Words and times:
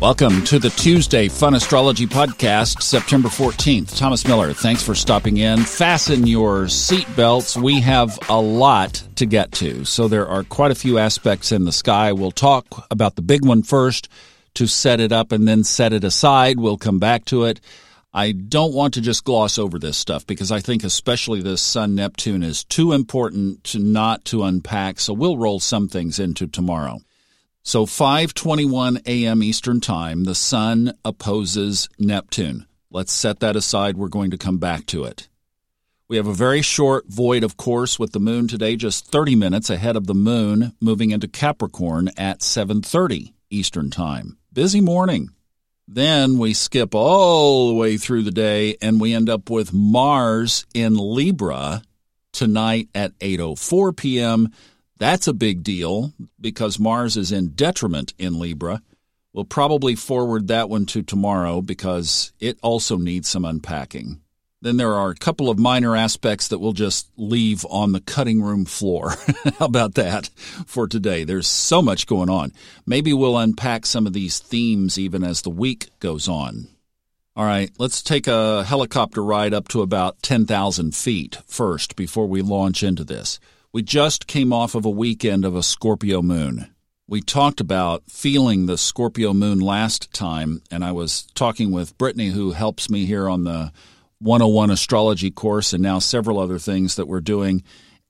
Welcome 0.00 0.44
to 0.44 0.58
the 0.58 0.68
Tuesday 0.68 1.26
Fun 1.26 1.54
Astrology 1.54 2.06
Podcast, 2.06 2.82
September 2.82 3.30
14th. 3.30 3.96
Thomas 3.96 4.28
Miller, 4.28 4.52
thanks 4.52 4.82
for 4.82 4.94
stopping 4.94 5.38
in. 5.38 5.62
Fasten 5.62 6.26
your 6.26 6.64
seatbelts. 6.64 7.56
We 7.60 7.80
have 7.80 8.18
a 8.28 8.38
lot 8.38 9.02
to 9.14 9.24
get 9.24 9.52
to, 9.52 9.86
so 9.86 10.06
there 10.06 10.28
are 10.28 10.44
quite 10.44 10.70
a 10.70 10.74
few 10.74 10.98
aspects 10.98 11.50
in 11.50 11.64
the 11.64 11.72
sky. 11.72 12.12
We'll 12.12 12.30
talk 12.30 12.66
about 12.90 13.16
the 13.16 13.22
big 13.22 13.46
one 13.46 13.62
first 13.62 14.10
to 14.56 14.66
set 14.66 15.00
it 15.00 15.12
up 15.12 15.32
and 15.32 15.48
then 15.48 15.64
set 15.64 15.94
it 15.94 16.04
aside. 16.04 16.60
We'll 16.60 16.76
come 16.76 16.98
back 16.98 17.24
to 17.26 17.44
it. 17.44 17.62
I 18.12 18.32
don't 18.32 18.74
want 18.74 18.92
to 18.94 19.00
just 19.00 19.24
gloss 19.24 19.56
over 19.56 19.78
this 19.78 19.96
stuff 19.96 20.26
because 20.26 20.52
I 20.52 20.60
think 20.60 20.84
especially 20.84 21.40
this 21.40 21.62
Sun 21.62 21.94
Neptune 21.94 22.42
is 22.42 22.64
too 22.64 22.92
important 22.92 23.64
to 23.64 23.78
not 23.78 24.26
to 24.26 24.44
unpack, 24.44 25.00
so 25.00 25.14
we'll 25.14 25.38
roll 25.38 25.58
some 25.58 25.88
things 25.88 26.18
into 26.18 26.46
tomorrow. 26.46 27.00
So 27.66 27.84
5:21 27.84 29.04
a.m. 29.08 29.42
Eastern 29.42 29.80
Time, 29.80 30.22
the 30.22 30.36
sun 30.36 30.96
opposes 31.04 31.88
Neptune. 31.98 32.64
Let's 32.92 33.12
set 33.12 33.40
that 33.40 33.56
aside. 33.56 33.96
We're 33.96 34.06
going 34.06 34.30
to 34.30 34.38
come 34.38 34.58
back 34.58 34.86
to 34.86 35.02
it. 35.02 35.28
We 36.06 36.16
have 36.16 36.28
a 36.28 36.32
very 36.32 36.62
short 36.62 37.08
void 37.08 37.42
of 37.42 37.56
course 37.56 37.98
with 37.98 38.12
the 38.12 38.20
moon 38.20 38.46
today 38.46 38.76
just 38.76 39.08
30 39.08 39.34
minutes 39.34 39.68
ahead 39.68 39.96
of 39.96 40.06
the 40.06 40.14
moon 40.14 40.74
moving 40.80 41.10
into 41.10 41.26
Capricorn 41.26 42.08
at 42.16 42.38
7:30 42.38 43.32
Eastern 43.50 43.90
Time. 43.90 44.38
Busy 44.52 44.80
morning. 44.80 45.30
Then 45.88 46.38
we 46.38 46.54
skip 46.54 46.94
all 46.94 47.66
the 47.66 47.74
way 47.74 47.96
through 47.96 48.22
the 48.22 48.30
day 48.30 48.76
and 48.80 49.00
we 49.00 49.12
end 49.12 49.28
up 49.28 49.50
with 49.50 49.72
Mars 49.72 50.66
in 50.72 50.94
Libra 50.94 51.82
tonight 52.30 52.90
at 52.94 53.18
8:04 53.18 53.96
p.m. 53.96 54.52
That's 54.98 55.26
a 55.26 55.34
big 55.34 55.62
deal 55.62 56.14
because 56.40 56.78
Mars 56.78 57.16
is 57.16 57.32
in 57.32 57.48
detriment 57.48 58.14
in 58.18 58.38
Libra. 58.38 58.82
We'll 59.32 59.44
probably 59.44 59.94
forward 59.94 60.48
that 60.48 60.70
one 60.70 60.86
to 60.86 61.02
tomorrow 61.02 61.60
because 61.60 62.32
it 62.40 62.58
also 62.62 62.96
needs 62.96 63.28
some 63.28 63.44
unpacking. 63.44 64.22
Then 64.62 64.78
there 64.78 64.94
are 64.94 65.10
a 65.10 65.14
couple 65.14 65.50
of 65.50 65.58
minor 65.58 65.94
aspects 65.94 66.48
that 66.48 66.58
we'll 66.58 66.72
just 66.72 67.10
leave 67.18 67.64
on 67.68 67.92
the 67.92 68.00
cutting 68.00 68.40
room 68.40 68.64
floor. 68.64 69.10
How 69.58 69.66
about 69.66 69.94
that 69.94 70.30
for 70.66 70.88
today? 70.88 71.24
There's 71.24 71.46
so 71.46 71.82
much 71.82 72.06
going 72.06 72.30
on. 72.30 72.52
Maybe 72.86 73.12
we'll 73.12 73.36
unpack 73.36 73.84
some 73.84 74.06
of 74.06 74.14
these 74.14 74.38
themes 74.38 74.98
even 74.98 75.22
as 75.22 75.42
the 75.42 75.50
week 75.50 75.90
goes 76.00 76.26
on. 76.26 76.68
All 77.36 77.44
right, 77.44 77.70
let's 77.78 78.02
take 78.02 78.26
a 78.26 78.64
helicopter 78.64 79.22
ride 79.22 79.52
up 79.52 79.68
to 79.68 79.82
about 79.82 80.22
10,000 80.22 80.94
feet 80.94 81.36
first 81.46 81.94
before 81.94 82.26
we 82.26 82.40
launch 82.40 82.82
into 82.82 83.04
this. 83.04 83.38
We 83.76 83.82
just 83.82 84.26
came 84.26 84.54
off 84.54 84.74
of 84.74 84.86
a 84.86 84.90
weekend 84.90 85.44
of 85.44 85.54
a 85.54 85.62
Scorpio 85.62 86.22
moon. 86.22 86.74
We 87.06 87.20
talked 87.20 87.60
about 87.60 88.04
feeling 88.08 88.64
the 88.64 88.78
Scorpio 88.78 89.34
moon 89.34 89.60
last 89.60 90.14
time, 90.14 90.62
and 90.70 90.82
I 90.82 90.92
was 90.92 91.24
talking 91.34 91.72
with 91.72 91.98
Brittany, 91.98 92.28
who 92.28 92.52
helps 92.52 92.88
me 92.88 93.04
here 93.04 93.28
on 93.28 93.44
the 93.44 93.72
101 94.20 94.70
astrology 94.70 95.30
course, 95.30 95.74
and 95.74 95.82
now 95.82 95.98
several 95.98 96.38
other 96.38 96.58
things 96.58 96.94
that 96.94 97.04
we're 97.04 97.20
doing. 97.20 97.64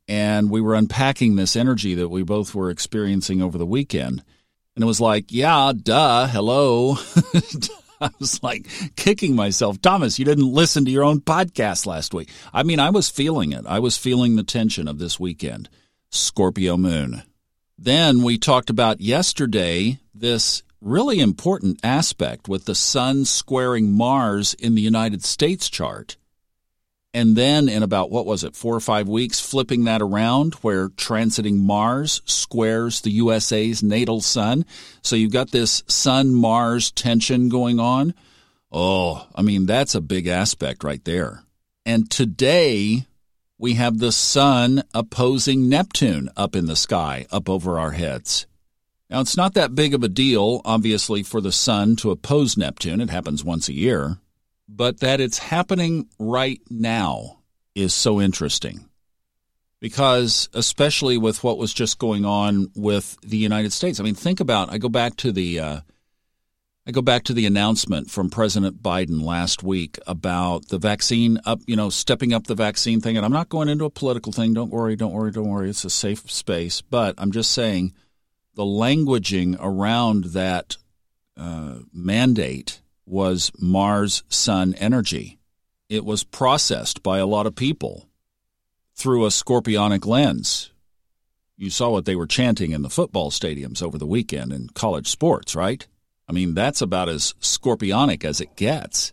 And 0.07 0.51
we 0.51 0.61
were 0.61 0.77
unpacking 0.77 1.35
this 1.35 1.57
energy 1.57 1.97
that 1.97 2.11
we 2.11 2.23
both 2.23 2.55
were 2.55 2.71
experiencing 2.71 3.43
over 3.43 3.59
the 3.59 3.67
weekend. 3.67 4.23
And 4.77 4.85
it 4.85 4.87
was 4.87 5.01
like, 5.01 5.33
yeah, 5.33 5.73
duh, 5.77 6.29
hello. 6.29 6.97
I 8.01 8.11
was 8.19 8.43
like 8.43 8.67
kicking 8.97 9.35
myself. 9.35 9.81
Thomas, 9.81 10.19
you 10.19 10.25
didn't 10.25 10.53
listen 10.53 10.85
to 10.85 10.91
your 10.91 11.05
own 11.05 11.21
podcast 11.21 11.87
last 11.87 12.13
week. 12.13 12.31
I 12.53 12.63
mean, 12.63 12.79
I 12.79 12.91
was 12.91 13.09
feeling 13.09 13.53
it. 13.53 13.65
I 13.67 13.79
was 13.79 13.97
feeling 13.97 14.37
the 14.37 14.43
tension 14.43 14.89
of 14.89 14.99
this 14.99 15.19
weekend. 15.19 15.69
Scorpio 16.11 16.77
moon. 16.77 17.23
Then 17.79 18.23
we 18.23 18.39
talked 18.39 18.71
about 18.71 19.01
yesterday 19.01 19.99
this 20.15 20.63
really 20.81 21.21
important 21.21 21.81
aspect 21.83 22.49
with 22.49 22.65
the 22.65 22.75
sun 22.75 23.25
squaring 23.25 23.93
Mars 23.93 24.55
in 24.55 24.75
the 24.75 24.83
United 24.83 25.25
States 25.25 25.69
chart 25.69 26.17
and 27.17 27.35
then 27.35 27.67
in 27.71 27.83
about 27.83 28.11
what 28.11 28.27
was 28.27 28.45
it 28.45 28.55
four 28.55 28.75
or 28.75 28.81
five 28.81 29.09
weeks 29.09 29.41
flipping 29.41 29.85
that 29.85 30.03
around 30.03 30.53
where 30.57 30.91
transiting 30.91 31.57
mars 31.57 32.21
squares 32.27 33.01
the 33.01 33.11
usa's 33.11 33.83
natal 33.83 34.21
sun. 34.21 34.67
So 35.01 35.17
you've 35.17 35.33
got 35.33 35.51
this 35.51 35.83
sun 35.87 36.35
mars 36.35 36.91
tension 36.91 37.49
going 37.49 37.81
on. 37.81 38.13
Oh 38.71 39.27
i 39.35 39.41
mean 39.41 39.65
that's 39.65 39.95
a 39.95 40.03
big 40.03 40.27
aspect 40.27 40.85
right 40.85 41.03
there. 41.07 41.43
And 41.87 42.11
today 42.11 43.07
we 43.57 43.75
have 43.75 43.97
the 43.97 44.13
sun 44.13 44.83
opposing 44.93 45.71
neptune 45.71 46.29
up 46.37 46.55
in 46.55 46.67
the 46.67 46.77
sky 46.77 47.27
up 47.33 47.49
over 47.49 47.79
our 47.79 47.93
heads. 47.93 48.47
Now 49.09 49.23
it's 49.23 49.39
not 49.39 49.55
that 49.55 49.75
big 49.75 49.95
of 49.95 50.03
a 50.03 50.09
deal 50.11 50.61
obviously 50.67 51.23
for 51.23 51.41
the 51.41 51.51
sun 51.51 51.97
to 51.97 52.11
oppose 52.11 52.59
neptune. 52.59 53.01
It 53.01 53.09
happens 53.09 53.43
once 53.43 53.71
a 53.71 53.75
year 53.75 54.19
but 54.77 55.01
that 55.01 55.21
it's 55.21 55.39
happening 55.39 56.07
right 56.19 56.61
now 56.69 57.39
is 57.75 57.95
so 57.95 58.21
interesting. 58.21 58.89
Because, 59.81 60.49
especially 60.55 61.19
with 61.19 61.45
what 61.45 61.59
was 61.59 61.73
just 61.73 61.99
going 61.99 62.25
on 62.25 62.69
with 62.75 63.19
the 63.21 63.37
United 63.37 63.73
States, 63.73 64.01
I 64.01 64.05
mean, 64.05 64.15
think 64.15 64.41
about. 64.41 64.73
I 64.73 64.79
go 64.79 64.89
back 64.89 65.17
to 65.17 65.33
the, 65.33 65.61
uh, 65.61 65.81
I 66.87 66.91
go 66.93 67.03
back 67.03 67.25
to 67.25 67.35
the 67.35 67.47
announcement 67.47 68.11
from 68.11 68.31
President 68.31 68.83
Biden 68.83 69.23
last 69.23 69.63
week 69.63 69.99
about 70.07 70.69
the 70.69 70.79
vaccine 70.79 71.39
up, 71.45 71.61
you 71.67 71.77
know, 71.77 71.91
stepping 71.91 72.33
up 72.33 72.47
the 72.47 72.55
vaccine 72.55 73.01
thing. 73.01 73.17
And 73.17 73.27
I'm 73.27 73.33
not 73.33 73.51
going 73.51 73.69
into 73.69 73.85
a 73.85 73.91
political 73.91 74.33
thing. 74.33 74.55
Don't 74.55 74.71
worry, 74.71 74.97
don't 74.97 75.13
worry, 75.13 75.31
don't 75.31 75.49
worry. 75.49 75.69
It's 75.69 75.85
a 75.85 75.91
safe 75.91 76.31
space. 76.31 76.81
But 76.81 77.15
I'm 77.19 77.31
just 77.31 77.53
saying, 77.53 77.93
the 78.55 78.65
languaging 78.65 79.57
around 79.61 80.25
that 80.27 80.79
uh, 81.37 81.81
mandate 81.93 82.81
was 83.07 83.53
Mars 83.59 84.25
Sun 84.29 84.75
energy. 84.75 85.39
It 85.89 86.05
was 86.05 86.25
processed 86.25 87.03
by 87.03 87.19
a 87.19 87.27
lot 87.27 87.47
of 87.47 87.55
people 87.55 88.09
through 88.95 89.25
a 89.25 89.29
scorpionic 89.29 90.05
lens. 90.05 90.73
You 91.57 91.71
saw 91.71 91.91
what 91.91 92.05
they 92.05 92.17
were 92.17 92.27
chanting 92.27 92.73
in 92.73 92.83
the 92.83 92.91
football 92.91 93.31
stadiums 93.31 93.83
over 93.83 93.97
the 93.97 94.07
weekend 94.07 94.53
in 94.53 94.69
college 94.71 95.07
sports, 95.07 95.55
right? 95.55 95.87
I 96.29 96.33
mean, 96.33 96.55
that's 96.55 96.83
about 96.83 97.09
as 97.09 97.35
scorpionic 97.41 98.25
as 98.25 98.41
it 98.41 98.57
gets. 98.57 99.13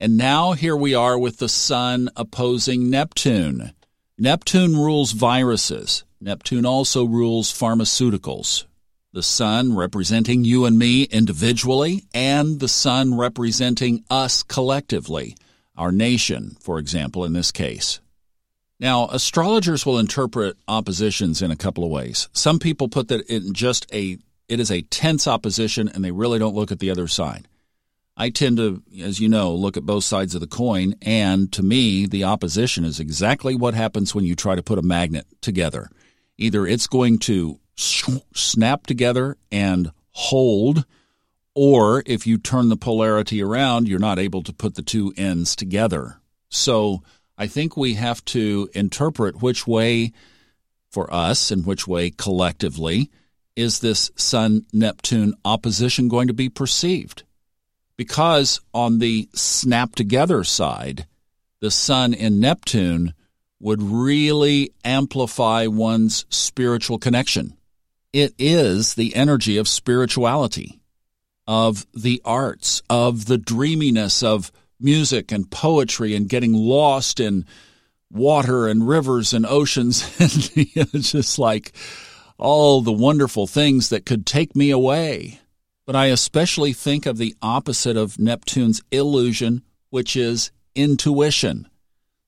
And 0.00 0.16
now 0.16 0.52
here 0.52 0.76
we 0.76 0.94
are 0.94 1.18
with 1.18 1.38
the 1.38 1.48
sun 1.48 2.10
opposing 2.16 2.90
Neptune. 2.90 3.72
Neptune 4.18 4.76
rules 4.76 5.12
viruses. 5.12 6.04
Neptune 6.20 6.66
also 6.66 7.04
rules 7.04 7.52
pharmaceuticals 7.52 8.64
the 9.12 9.22
sun 9.22 9.74
representing 9.74 10.44
you 10.44 10.64
and 10.64 10.78
me 10.78 11.04
individually, 11.04 12.04
and 12.12 12.60
the 12.60 12.68
sun 12.68 13.16
representing 13.16 14.04
us 14.10 14.42
collectively, 14.42 15.36
our 15.76 15.92
nation, 15.92 16.56
for 16.60 16.78
example, 16.78 17.24
in 17.24 17.32
this 17.32 17.50
case. 17.50 18.00
Now, 18.80 19.08
astrologers 19.08 19.84
will 19.84 19.98
interpret 19.98 20.56
oppositions 20.68 21.42
in 21.42 21.50
a 21.50 21.56
couple 21.56 21.84
of 21.84 21.90
ways. 21.90 22.28
Some 22.32 22.58
people 22.58 22.88
put 22.88 23.08
that 23.08 23.26
in 23.26 23.52
just 23.52 23.92
a 23.92 24.18
it 24.48 24.60
is 24.60 24.70
a 24.70 24.82
tense 24.82 25.26
opposition 25.26 25.88
and 25.88 26.02
they 26.02 26.10
really 26.10 26.38
don't 26.38 26.54
look 26.54 26.72
at 26.72 26.78
the 26.78 26.90
other 26.90 27.06
side. 27.06 27.46
I 28.16 28.30
tend 28.30 28.56
to, 28.56 28.82
as 29.00 29.20
you 29.20 29.28
know, 29.28 29.54
look 29.54 29.76
at 29.76 29.84
both 29.84 30.04
sides 30.04 30.34
of 30.34 30.40
the 30.40 30.48
coin, 30.48 30.94
and 31.02 31.52
to 31.52 31.62
me, 31.62 32.06
the 32.06 32.24
opposition 32.24 32.84
is 32.84 32.98
exactly 32.98 33.54
what 33.54 33.74
happens 33.74 34.12
when 34.12 34.24
you 34.24 34.34
try 34.34 34.56
to 34.56 34.62
put 34.62 34.78
a 34.78 34.82
magnet 34.82 35.26
together. 35.40 35.88
Either 36.36 36.66
it's 36.66 36.88
going 36.88 37.18
to 37.20 37.60
snap 37.78 38.86
together 38.86 39.36
and 39.52 39.90
hold, 40.10 40.84
or 41.54 42.02
if 42.06 42.26
you 42.26 42.38
turn 42.38 42.68
the 42.68 42.76
polarity 42.76 43.42
around, 43.42 43.88
you're 43.88 43.98
not 43.98 44.18
able 44.18 44.42
to 44.42 44.52
put 44.52 44.74
the 44.74 44.82
two 44.82 45.12
ends 45.16 45.54
together. 45.54 46.20
So 46.48 47.02
I 47.36 47.46
think 47.46 47.76
we 47.76 47.94
have 47.94 48.24
to 48.26 48.68
interpret 48.74 49.42
which 49.42 49.66
way 49.66 50.12
for 50.90 51.12
us 51.12 51.50
and 51.50 51.64
which 51.64 51.86
way 51.86 52.10
collectively 52.10 53.10
is 53.54 53.80
this 53.80 54.10
Sun 54.16 54.66
Neptune 54.72 55.34
opposition 55.44 56.08
going 56.08 56.28
to 56.28 56.34
be 56.34 56.48
perceived? 56.48 57.24
Because 57.96 58.60
on 58.72 58.98
the 58.98 59.28
snap 59.34 59.96
together 59.96 60.44
side, 60.44 61.06
the 61.60 61.70
Sun 61.70 62.14
in 62.14 62.40
Neptune 62.40 63.14
would 63.60 63.82
really 63.82 64.70
amplify 64.84 65.66
one's 65.66 66.24
spiritual 66.30 66.98
connection. 66.98 67.54
It 68.12 68.34
is 68.38 68.94
the 68.94 69.14
energy 69.14 69.58
of 69.58 69.68
spirituality, 69.68 70.80
of 71.46 71.86
the 71.94 72.22
arts, 72.24 72.82
of 72.88 73.26
the 73.26 73.38
dreaminess 73.38 74.22
of 74.22 74.50
music 74.80 75.30
and 75.30 75.50
poetry 75.50 76.14
and 76.14 76.28
getting 76.28 76.54
lost 76.54 77.20
in 77.20 77.44
water 78.10 78.66
and 78.66 78.88
rivers 78.88 79.34
and 79.34 79.44
oceans. 79.44 80.02
and 80.20 81.02
just 81.02 81.38
like 81.38 81.72
all 82.38 82.80
the 82.80 82.92
wonderful 82.92 83.46
things 83.46 83.90
that 83.90 84.06
could 84.06 84.24
take 84.24 84.56
me 84.56 84.70
away. 84.70 85.40
But 85.84 85.96
I 85.96 86.06
especially 86.06 86.72
think 86.72 87.06
of 87.06 87.18
the 87.18 87.34
opposite 87.42 87.96
of 87.96 88.18
Neptune's 88.18 88.82
illusion, 88.90 89.62
which 89.90 90.16
is 90.16 90.50
intuition. 90.74 91.68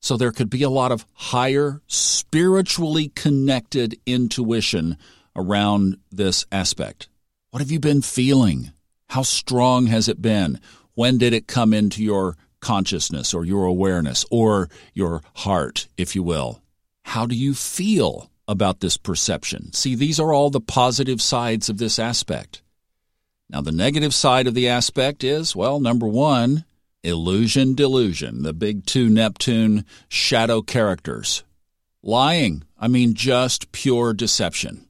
So 0.01 0.17
there 0.17 0.33
could 0.33 0.51
be 0.51 0.63
a 0.63 0.71
lot 0.71 0.93
of 0.93 1.07
higher, 1.13 1.81
spiritually 1.87 3.09
connected 3.09 3.99
intuition 4.07 4.97
around 5.37 5.99
this 6.11 6.47
aspect. 6.51 7.09
What 7.51 7.61
have 7.61 7.71
you 7.71 7.81
been 7.81 8.03
feeling? 8.03 8.73
How 9.09 9.23
strong 9.23 9.87
has 9.87 10.09
it 10.09 10.23
been? 10.23 10.61
When 10.95 11.19
did 11.19 11.33
it 11.33 11.47
come 11.47 11.73
into 11.73 12.03
your 12.03 12.37
consciousness 12.61 13.35
or 13.35 13.45
your 13.45 13.65
awareness 13.65 14.25
or 14.31 14.69
your 14.95 15.23
heart, 15.35 15.89
if 15.97 16.15
you 16.15 16.23
will? 16.23 16.63
How 17.05 17.27
do 17.27 17.35
you 17.35 17.55
feel 17.55 18.31
about 18.47 18.81
this 18.81 18.97
perception? 18.97 19.73
See, 19.73 19.95
these 19.95 20.21
are 20.21 20.33
all 20.33 20.51
the 20.51 20.61
positive 20.61 21.21
sides 21.21 21.69
of 21.69 21.79
this 21.79 21.99
aspect. 21.99 22.63
Now, 23.49 23.61
the 23.61 23.73
negative 23.73 24.15
side 24.15 24.47
of 24.47 24.55
the 24.55 24.69
aspect 24.69 25.25
is, 25.25 25.57
well, 25.57 25.81
number 25.81 26.07
one, 26.07 26.65
illusion, 27.03 27.75
delusion, 27.75 28.43
the 28.43 28.53
big 28.53 28.87
two 28.87 29.09
Neptune 29.09 29.85
shadow 30.09 30.63
characters. 30.63 31.43
Lying, 32.03 32.63
I 32.79 32.89
mean, 32.89 33.15
just 33.15 33.73
pure 33.73 34.13
deception. 34.13 34.87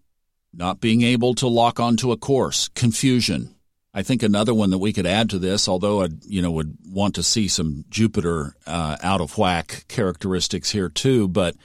Not 0.53 0.81
being 0.81 1.03
able 1.03 1.35
to 1.37 1.47
lock 1.47 1.79
onto 1.79 2.13
a 2.13 2.17
course, 2.17 2.69
confusion. 2.69 3.55
I 3.93 4.03
think 4.03 4.23
another 4.23 4.55
one 4.55 4.71
that 4.71 4.79
we 4.79 4.93
could 4.93 5.07
add 5.07 5.31
to 5.31 5.39
this, 5.39 5.69
although 5.69 6.03
I, 6.03 6.09
you 6.23 6.43
know, 6.43 6.51
would 6.53 6.77
want 6.89 7.15
to 7.17 7.23
see 7.23 7.49
some 7.49 7.85
Jupiter 7.89 8.55
uh, 8.67 8.97
out 9.03 9.21
of 9.21 9.37
whack 9.37 9.85
characteristics 9.89 10.71
here 10.71 10.89
too, 10.89 11.29
but 11.29 11.57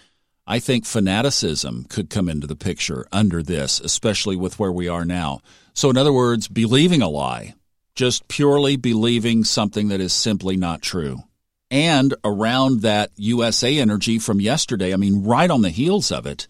I 0.48 0.60
think 0.60 0.86
fanaticism 0.86 1.86
could 1.90 2.10
come 2.10 2.30
into 2.30 2.46
the 2.48 2.56
picture 2.56 3.08
under 3.12 3.42
this, 3.42 3.80
especially 3.80 4.36
with 4.36 4.60
where 4.60 4.72
we 4.72 4.88
are 4.88 5.06
now. 5.06 5.42
So, 5.74 5.90
in 5.90 5.98
other 5.98 6.14
words, 6.14 6.48
believing 6.48 7.02
a 7.02 7.10
lie, 7.10 7.56
just 7.96 8.28
purely 8.28 8.76
believing 8.76 9.44
something 9.44 9.88
that 9.88 10.02
is 10.02 10.14
simply 10.14 10.56
not 10.56 10.82
true. 10.82 11.24
And 11.72 12.14
around 12.24 12.82
that 12.82 13.12
USA 13.16 13.80
energy 13.80 14.20
from 14.20 14.40
yesterday, 14.40 14.94
I 14.94 14.98
mean, 14.98 15.24
right 15.24 15.50
on 15.50 15.62
the 15.62 15.72
heels 15.72 16.12
of 16.12 16.28
it, 16.28 16.48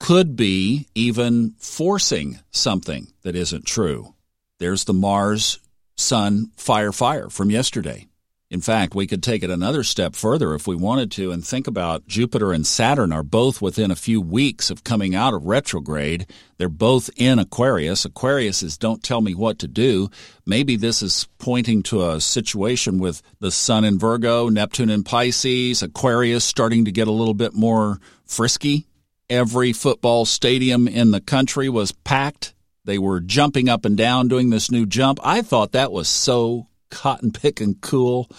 could 0.00 0.36
be 0.36 0.86
even 0.94 1.54
forcing 1.58 2.40
something 2.50 3.08
that 3.22 3.36
isn't 3.36 3.66
true. 3.66 4.14
There's 4.58 4.84
the 4.84 4.94
Mars 4.94 5.58
Sun 5.96 6.52
fire 6.56 6.92
fire 6.92 7.28
from 7.28 7.50
yesterday. 7.50 8.06
In 8.50 8.62
fact, 8.62 8.94
we 8.94 9.06
could 9.06 9.22
take 9.22 9.42
it 9.42 9.50
another 9.50 9.82
step 9.82 10.14
further 10.14 10.54
if 10.54 10.66
we 10.66 10.74
wanted 10.74 11.10
to 11.12 11.32
and 11.32 11.44
think 11.44 11.66
about 11.66 12.06
Jupiter 12.06 12.50
and 12.50 12.66
Saturn 12.66 13.12
are 13.12 13.22
both 13.22 13.60
within 13.60 13.90
a 13.90 13.96
few 13.96 14.22
weeks 14.22 14.70
of 14.70 14.84
coming 14.84 15.14
out 15.14 15.34
of 15.34 15.44
retrograde. 15.44 16.26
They're 16.56 16.70
both 16.70 17.10
in 17.16 17.38
Aquarius. 17.38 18.06
Aquarius 18.06 18.62
is 18.62 18.78
don't 18.78 19.02
tell 19.02 19.20
me 19.20 19.34
what 19.34 19.58
to 19.58 19.68
do. 19.68 20.08
Maybe 20.46 20.76
this 20.76 21.02
is 21.02 21.28
pointing 21.38 21.82
to 21.84 22.08
a 22.08 22.22
situation 22.22 22.98
with 22.98 23.20
the 23.38 23.50
Sun 23.50 23.84
in 23.84 23.98
Virgo, 23.98 24.48
Neptune 24.48 24.88
in 24.88 25.04
Pisces, 25.04 25.82
Aquarius 25.82 26.44
starting 26.44 26.86
to 26.86 26.92
get 26.92 27.06
a 27.06 27.12
little 27.12 27.34
bit 27.34 27.52
more 27.52 28.00
frisky. 28.24 28.87
Every 29.30 29.72
football 29.72 30.24
stadium 30.24 30.88
in 30.88 31.10
the 31.10 31.20
country 31.20 31.68
was 31.68 31.92
packed. 31.92 32.54
They 32.84 32.98
were 32.98 33.20
jumping 33.20 33.68
up 33.68 33.84
and 33.84 33.96
down 33.96 34.28
doing 34.28 34.48
this 34.48 34.70
new 34.70 34.86
jump. 34.86 35.20
I 35.22 35.42
thought 35.42 35.72
that 35.72 35.92
was 35.92 36.08
so 36.08 36.66
cotton 36.90 37.32
picking 37.32 37.74
cool. 37.82 38.30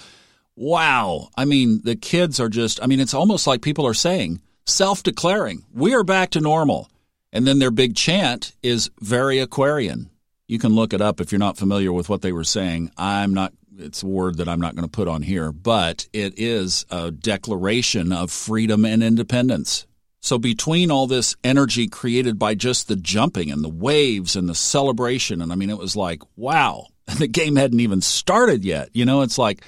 Wow. 0.56 1.30
I 1.38 1.46
mean, 1.46 1.82
the 1.84 1.96
kids 1.96 2.40
are 2.40 2.50
just, 2.50 2.82
I 2.82 2.88
mean, 2.88 3.00
it's 3.00 3.14
almost 3.14 3.46
like 3.46 3.62
people 3.62 3.86
are 3.86 3.94
saying, 3.94 4.42
self 4.66 5.04
declaring, 5.04 5.64
we 5.74 5.94
are 5.94 6.04
back 6.04 6.32
to 6.32 6.42
normal. 6.42 6.90
And 7.32 7.46
then 7.46 7.60
their 7.60 7.72
big 7.72 7.96
chant 7.96 8.56
is 8.64 8.90
very 9.00 9.38
Aquarian. 9.40 10.10
You 10.48 10.58
can 10.58 10.74
look 10.74 10.94
it 10.94 11.02
up 11.02 11.22
if 11.22 11.32
you're 11.32 11.38
not 11.38 11.58
familiar 11.58 11.94
with 11.94 12.10
what 12.10 12.24
they 12.24 12.32
were 12.32 12.44
saying. 12.44 12.92
I'm 12.98 13.36
not, 13.36 13.54
it's 13.78 14.02
a 14.02 14.08
word 14.08 14.38
that 14.38 14.50
I'm 14.50 14.60
not 14.60 14.76
going 14.76 14.88
to 14.88 14.92
put 14.92 15.08
on 15.08 15.22
here, 15.22 15.52
but 15.52 16.08
it 16.12 16.34
is 16.40 16.88
a 16.90 17.12
declaration 17.12 18.12
of 18.12 18.32
freedom 18.32 18.84
and 18.84 19.04
independence. 19.04 19.86
So, 20.22 20.38
between 20.38 20.92
all 20.92 21.08
this 21.08 21.36
energy 21.44 21.88
created 21.88 22.38
by 22.38 22.56
just 22.56 22.88
the 22.88 22.96
jumping 22.96 23.52
and 23.52 23.64
the 23.64 23.70
waves 23.70 24.36
and 24.36 24.50
the 24.50 24.56
celebration, 24.56 25.42
and 25.42 25.52
I 25.52 25.56
mean, 25.56 25.70
it 25.70 25.78
was 25.78 25.96
like, 25.96 26.22
wow, 26.36 26.88
the 27.18 27.28
game 27.28 27.56
hadn't 27.56 27.80
even 27.80 28.02
started 28.02 28.66
yet. 28.66 28.90
You 28.94 29.06
know, 29.06 29.22
it's 29.22 29.38
like, 29.38 29.64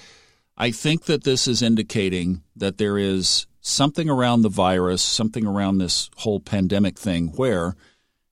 I 0.57 0.71
think 0.71 1.05
that 1.05 1.23
this 1.23 1.47
is 1.47 1.61
indicating 1.61 2.43
that 2.55 2.77
there 2.77 2.97
is 2.97 3.47
something 3.61 4.09
around 4.09 4.41
the 4.41 4.49
virus, 4.49 5.01
something 5.01 5.45
around 5.45 5.77
this 5.77 6.09
whole 6.17 6.39
pandemic 6.39 6.97
thing 6.97 7.27
where 7.29 7.75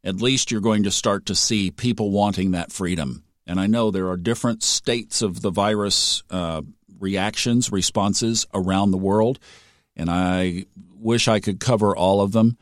at 0.03 0.21
least 0.21 0.51
you're 0.51 0.61
going 0.61 0.83
to 0.83 0.91
start 0.91 1.25
to 1.27 1.35
see 1.35 1.71
people 1.71 2.11
wanting 2.11 2.51
that 2.51 2.71
freedom. 2.71 3.23
And 3.45 3.59
I 3.59 3.67
know 3.67 3.89
there 3.89 4.09
are 4.09 4.17
different 4.17 4.63
states 4.63 5.21
of 5.21 5.41
the 5.41 5.49
virus 5.49 6.23
uh, 6.29 6.61
reactions, 6.99 7.71
responses 7.71 8.45
around 8.53 8.91
the 8.91 8.97
world. 8.97 9.39
And 9.95 10.09
I 10.09 10.65
wish 10.99 11.27
I 11.27 11.39
could 11.39 11.59
cover 11.59 11.95
all 11.95 12.21
of 12.21 12.31
them. 12.31 12.57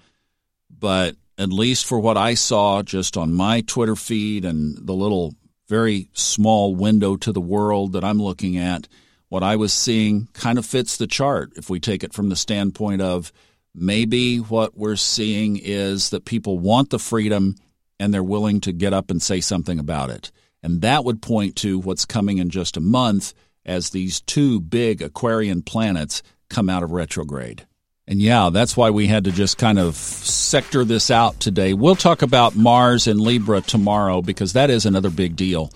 But 0.70 1.16
at 1.38 1.50
least 1.50 1.86
for 1.86 2.00
what 2.00 2.18
I 2.18 2.34
saw 2.34 2.84
just 2.84 3.18
on 3.18 3.34
my 3.34 3.62
Twitter 3.62 3.96
feed 3.96 4.46
and 4.46 4.78
the 4.86 4.94
little 4.94 5.34
very 5.68 6.10
small 6.14 6.76
window 6.76 7.16
to 7.18 7.32
the 7.32 7.42
world 7.42 7.94
that 7.94 8.04
I'm 8.04 8.22
looking 8.22 8.58
at, 8.58 8.88
what 9.30 9.44
I 9.44 9.56
was 9.56 9.74
seeing 9.74 10.28
kind 10.34 10.58
of 10.58 10.66
fits 10.66 10.98
the 10.98 11.08
chart 11.08 11.52
if 11.56 11.70
we 11.70 11.80
take 11.80 12.04
it 12.04 12.14
from 12.14 12.30
the 12.30 12.36
standpoint 12.36 13.02
of 13.02 13.34
maybe 13.76 14.38
what 14.38 14.78
we're 14.78 14.96
seeing 14.96 15.58
is 15.58 16.10
that 16.10 16.26
people 16.26 16.58
want 16.58 16.90
the 16.90 17.00
freedom 17.00 17.56
and 18.00 18.14
they're 18.14 18.24
willing 18.24 18.62
to 18.62 18.72
get 18.72 18.94
up 18.94 19.12
and 19.12 19.22
say 19.22 19.42
something 19.42 19.80
about 19.80 20.10
it. 20.10 20.32
And 20.64 20.82
that 20.82 21.04
would 21.04 21.22
point 21.22 21.56
to 21.58 21.80
what's 21.80 22.06
coming 22.06 22.38
in 22.38 22.50
just 22.50 22.78
a 22.78 22.82
month 22.82 23.34
as 23.66 23.90
these 23.90 24.22
two 24.22 24.60
big 24.60 25.02
Aquarian 25.02 25.62
planets 25.62 26.24
come 26.50 26.70
out 26.70 26.84
of 26.84 26.92
retrograde. 26.92 27.68
And 28.08 28.22
yeah, 28.22 28.50
that's 28.52 28.78
why 28.78 28.90
we 28.90 29.08
had 29.08 29.26
to 29.26 29.32
just 29.32 29.58
kind 29.58 29.78
of 29.78 29.96
sector 29.96 30.86
this 30.86 31.12
out 31.12 31.40
today. 31.42 31.74
We'll 31.74 31.96
talk 31.96 32.22
about 32.22 32.56
Mars 32.56 33.06
and 33.06 33.20
Libra 33.20 33.60
tomorrow 33.60 34.22
because 34.22 34.54
that 34.54 34.70
is 34.70 34.86
another 34.86 35.10
big 35.10 35.36
deal. 35.36 35.72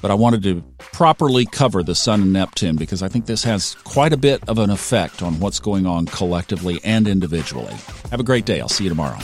But 0.00 0.12
I 0.12 0.14
wanted 0.14 0.44
to 0.44 0.62
properly 0.78 1.44
cover 1.44 1.82
the 1.82 1.94
Sun 1.94 2.22
and 2.22 2.32
Neptune 2.32 2.76
because 2.76 3.02
I 3.02 3.08
think 3.08 3.26
this 3.26 3.42
has 3.42 3.74
quite 3.82 4.12
a 4.12 4.16
bit 4.16 4.48
of 4.48 4.58
an 4.58 4.70
effect 4.70 5.22
on 5.22 5.40
what's 5.40 5.58
going 5.58 5.86
on 5.86 6.06
collectively 6.06 6.78
and 6.84 7.08
individually. 7.08 7.74
Have 8.10 8.20
a 8.20 8.24
great 8.24 8.44
day. 8.44 8.60
I'll 8.60 8.68
see 8.68 8.84
you 8.84 8.90
tomorrow. 8.90 9.18